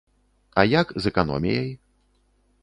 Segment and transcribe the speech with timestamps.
[0.61, 1.69] А як з эканоміяй?